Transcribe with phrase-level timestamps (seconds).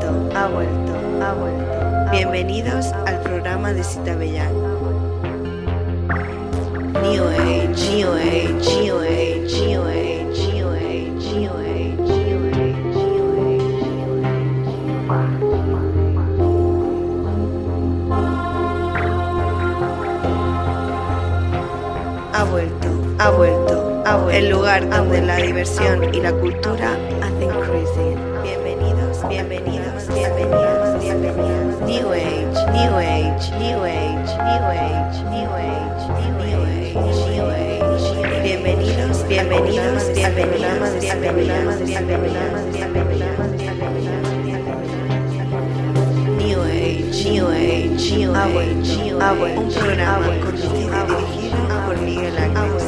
[0.00, 2.10] Vuelto, ha vuelto, ha vuelto.
[2.10, 4.52] Bienvenidos al programa de Cita Bellán.
[7.02, 10.10] New Age, New Age, New Age, New Age.
[22.32, 24.30] Ha vuelto, ha vuelto, ha vuelto.
[24.30, 28.16] El lugar donde la diversión y la cultura hacen crazy.
[28.42, 28.89] Bienvenidos,
[29.28, 31.80] bienvenidos, bienvenidos, bienvenidos.
[31.82, 36.06] New Age, New Age, New Age, New Age, New Age,
[36.38, 36.94] New Age,
[37.28, 38.42] New Age.
[38.42, 42.22] Bienvenidos, bienvenidos, bienvenidos, bienvenidos, bienvenidos,
[42.72, 43.36] bienvenidos,
[46.38, 49.58] New Age, New Age, New Age, New Age.
[49.58, 52.79] Un programa dirigido por Miguel Ángel.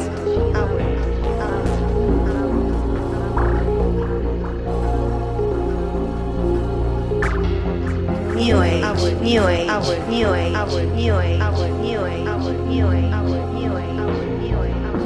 [9.33, 13.31] new age, our new age, our new age, our new age, our new age, our
[13.49, 14.99] new age, our new age, our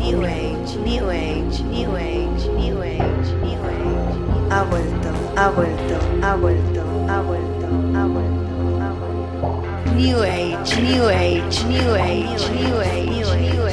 [0.00, 4.08] new age, new age, new age, new age, new age, new age.
[4.48, 9.92] Ha vuelto, ha vuelto, ha vuelto, ha vuelto, ha vuelto, ha vuelto.
[9.92, 13.65] New age, new age, new age, new age, new age.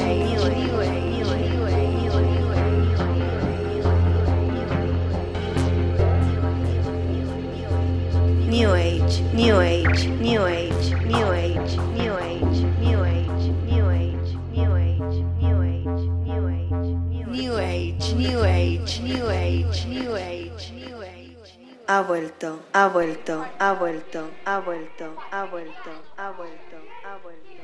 [8.54, 14.76] New Age, New Age, New Age, New Age, New Age, New Age, New Age, New
[14.78, 21.58] Age, New Age, New Age, New Age, New Age, New Age, New Age, New Age.
[21.88, 27.63] Ha vuelto, ha vuelto, ha vuelto, ha vuelto, ha vuelto, ha vuelto, ha vuelto.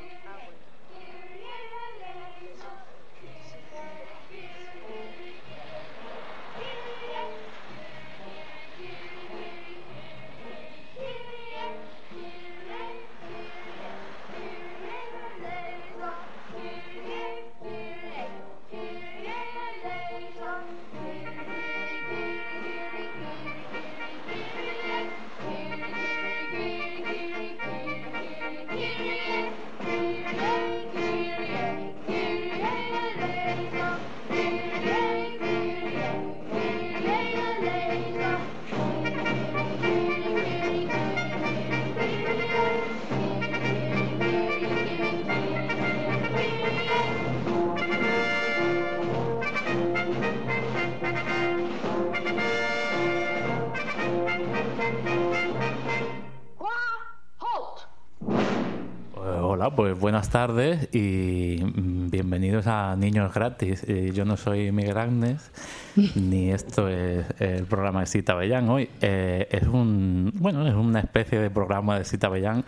[59.62, 61.62] Hola, pues buenas tardes y
[62.10, 63.84] bienvenidos a Niños Gratis.
[63.86, 65.52] Eh, yo no soy Miguel Agnes,
[66.14, 68.88] ni esto es el programa de Cita Bellán hoy.
[69.02, 72.64] Eh, es un, bueno, es una especie de programa de Cita Bellán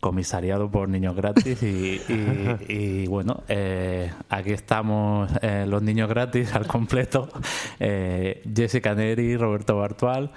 [0.00, 6.54] comisariado por Niños Gratis y, y- y, bueno, eh, aquí estamos eh, los niños gratis
[6.54, 7.30] al completo.
[7.78, 10.30] Jessica Neri, Roberto Bartual,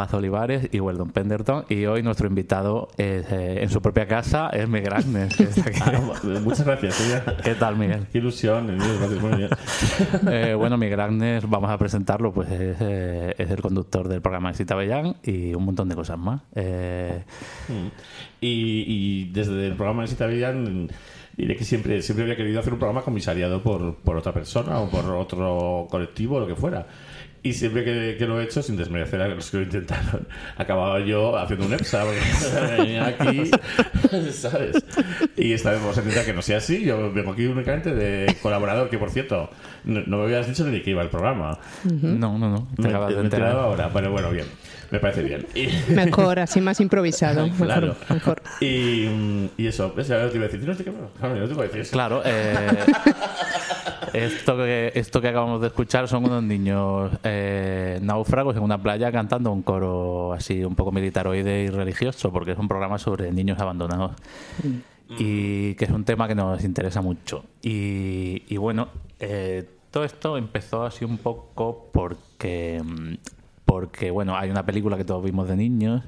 [0.00, 1.66] Paz Olivares y Weldon Penderton.
[1.68, 5.36] Y hoy nuestro invitado es, eh, en su propia casa es Miguel Agnes.
[5.36, 5.78] que está aquí.
[5.82, 6.94] Ah, muchas gracias.
[6.94, 7.22] Silvia.
[7.44, 8.06] ¿Qué tal, Miguel?
[8.10, 8.64] Qué ilusión.
[8.78, 9.50] Miguel, gracias, muy bien.
[10.30, 14.52] Eh, bueno, Miguel Agnes, vamos a presentarlo, pues es, eh, es el conductor del programa
[14.52, 16.40] de Cita Bellán y un montón de cosas más.
[16.54, 17.22] Eh,
[18.40, 20.88] Y, y desde el programa de Cita Villan
[21.36, 24.88] diré que siempre, siempre había querido hacer un programa comisariado por, por otra persona o
[24.88, 26.86] por otro colectivo o lo que fuera.
[27.42, 30.26] Y siempre que, que lo he hecho, sin desmerecer a los que lo intentaron,
[30.58, 32.04] acababa yo haciendo un EPSA,
[32.76, 33.50] venía aquí,
[34.32, 34.76] ¿sabes?
[35.36, 36.84] Y esta vez vamos a intentar que no sea así.
[36.84, 39.48] Yo vengo aquí únicamente de colaborador, que por cierto,
[39.84, 41.58] no, no me habías dicho ni de qué iba el programa.
[41.84, 42.68] No, no, no.
[42.76, 43.64] Te Me, acabas de me he enterado enterar.
[43.86, 44.46] ahora, pero bueno, bien.
[44.90, 45.46] Me parece bien.
[45.54, 47.46] Y- Mejor, así más improvisado.
[47.46, 47.96] Mejor, Claro.
[48.10, 48.42] mejor.
[48.60, 49.06] Y,
[49.56, 50.10] y eso, ¿ves?
[50.10, 51.92] Ahora te iba a decir, no te iba a decir eso.
[51.92, 52.56] Claro, eh,
[54.12, 57.29] esto, que, esto que acabamos de escuchar son unos niños eh,
[58.02, 62.58] náufragos en una playa cantando un coro así un poco militaroide y religioso, porque es
[62.58, 64.12] un programa sobre niños abandonados
[65.18, 67.44] y que es un tema que nos interesa mucho.
[67.62, 68.88] Y, y bueno,
[69.18, 73.14] eh, todo esto empezó así un poco porque, mm,
[73.64, 76.04] porque bueno, hay una película que todos vimos de niños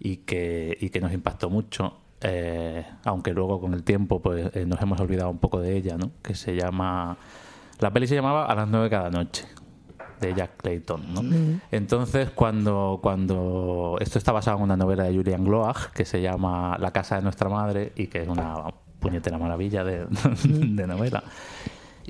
[0.00, 1.96] y que, y que nos impactó mucho.
[2.22, 5.96] eh, aunque luego con el tiempo pues eh, nos hemos olvidado un poco de ella,
[5.96, 6.10] ¿no?
[6.22, 7.16] Que se llama...
[7.78, 9.46] La peli se llamaba A las nueve cada noche
[10.20, 11.22] de Jack Clayton, ¿no?
[11.70, 16.76] Entonces, cuando, cuando esto está basado en una novela de Julian Gloag que se llama
[16.78, 18.56] La casa de nuestra madre y que es una
[18.98, 20.06] puñetera maravilla de,
[20.44, 21.22] de novela.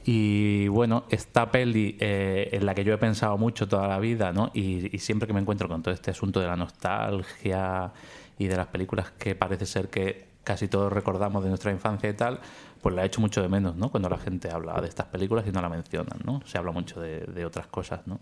[0.05, 4.33] Y bueno, esta peli eh, en la que yo he pensado mucho toda la vida,
[4.33, 4.51] ¿no?
[4.55, 7.93] Y, y siempre que me encuentro con todo este asunto de la nostalgia
[8.39, 12.15] y de las películas que parece ser que casi todos recordamos de nuestra infancia y
[12.15, 12.41] tal,
[12.81, 13.91] pues la he hecho mucho de menos, ¿no?
[13.91, 16.41] Cuando la gente habla de estas películas y no la mencionan, ¿no?
[16.47, 18.19] Se habla mucho de, de otras cosas, ¿no?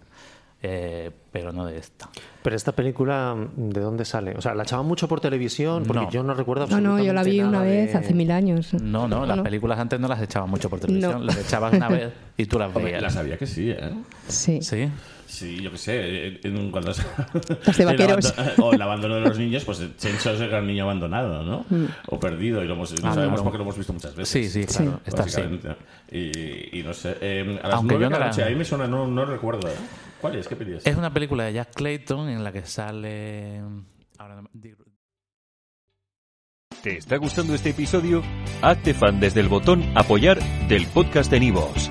[0.60, 2.08] Eh, pero no de esta.
[2.42, 4.34] Pero esta película, ¿de dónde sale?
[4.36, 5.84] O sea, ¿la echaban mucho por televisión?
[5.86, 6.10] Porque No.
[6.10, 8.74] yo no recuerdo No, no, yo la vi absolutamente una vez de- hace mil años.
[8.74, 9.44] No, no, las No.
[9.44, 11.24] películas antes no las echaban mucho por televisión, No.
[11.26, 13.02] las echabas una vez y tú las Hombre, veías.
[13.02, 13.92] la sabía que sí, ¿eh?
[14.26, 14.60] Sí.
[14.60, 14.90] Sí.
[15.30, 16.90] Sí, yo qué sé, en- en- cuando
[17.76, 18.32] de vaqueros.
[18.38, 21.66] Abandono- o el abandono de los niños, pues Chencho es el gran niño abandonado, ¿no?
[22.06, 24.30] O perdido, y lo hemos, no Ah, sabemos porque lo hemos visto muchas veces.
[24.50, 25.42] Sí, sí, claro, está así.
[26.10, 28.54] Y, y no sé, eh, a las Aunque nueve yo no de la noche, ahí
[28.54, 29.74] me suena, no, no recuerdo, ¿eh?
[30.20, 30.48] ¿Cuál es?
[30.48, 30.96] ¿Qué peli es?
[30.96, 33.60] Una película de Jack Clayton en la que sale.
[34.18, 34.84] Ahora no me- digo-
[36.82, 38.22] ¿Te está gustando este episodio?
[38.62, 40.38] Hazte fan desde el botón Apoyar
[40.68, 41.90] del podcast de Nivos.